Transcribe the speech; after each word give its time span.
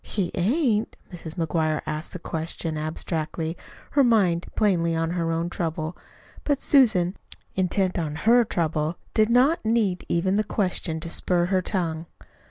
"He 0.03 0.31
ain't?" 0.33 0.97
Mrs. 1.13 1.35
McGuire 1.35 1.83
asked 1.85 2.11
the 2.11 2.17
question 2.17 2.75
abstractedly, 2.75 3.55
her 3.91 4.03
mind 4.03 4.47
plainly 4.55 4.95
on 4.95 5.11
her 5.11 5.31
own 5.31 5.47
trouble; 5.47 5.95
but 6.43 6.59
Susan, 6.59 7.15
intent 7.53 7.99
on 7.99 8.15
HER 8.15 8.43
trouble, 8.43 8.95
did 9.13 9.29
not 9.29 9.63
need 9.63 10.03
even 10.09 10.37
the 10.37 10.43
question 10.43 10.99
to 11.01 11.09
spur 11.11 11.45
her 11.53 11.61
tongue. 11.61 12.07